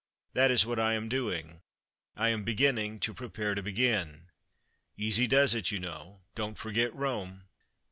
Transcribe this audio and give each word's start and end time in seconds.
That 0.33 0.49
is 0.49 0.65
what 0.65 0.79
I 0.79 0.95
am 0.95 1.09
doing. 1.09 1.61
I 2.15 2.29
am 2.29 2.43
beginning 2.43 2.99
to 3.01 3.13
prepare 3.13 3.53
to 3.53 3.61
begin. 3.61 4.31
Easy 4.97 5.27
does 5.27 5.53
it, 5.53 5.69
you 5.69 5.79
know. 5.79 6.21
Don't 6.33 6.57
forget 6.57 6.91
Rome." 6.95 7.43